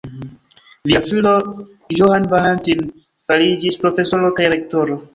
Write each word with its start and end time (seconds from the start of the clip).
Lia 0.91 1.01
filo 1.09 1.33
Johann 1.97 2.27
Valentin 2.33 2.83
fariĝis 3.31 3.81
profesoro 3.87 4.37
kaj 4.41 4.53
rektoro. 4.59 5.03